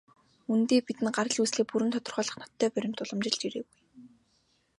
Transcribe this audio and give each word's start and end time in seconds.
Үнэндээ, 0.51 0.79
бидэнд 0.87 1.13
гарал 1.17 1.37
үүслээ 1.41 1.65
бүрэн 1.69 1.91
тодорхойлох 1.93 2.37
ноттой 2.39 2.69
баримт 2.75 3.01
уламжилж 3.03 3.41
ирээгүй. 3.47 3.77